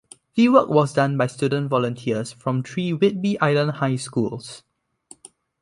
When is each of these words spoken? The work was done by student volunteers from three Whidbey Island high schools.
The 0.33 0.49
work 0.49 0.67
was 0.67 0.93
done 0.95 1.15
by 1.15 1.27
student 1.27 1.69
volunteers 1.69 2.31
from 2.31 2.63
three 2.63 2.91
Whidbey 2.91 3.37
Island 3.39 3.73
high 3.73 3.97
schools. 3.97 4.63